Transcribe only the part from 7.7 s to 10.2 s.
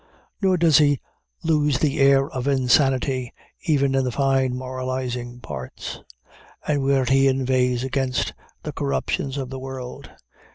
against the corruptions of the world.